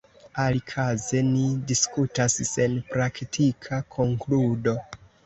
[0.43, 4.75] Alikaze ni diskutas sen praktika konkludo.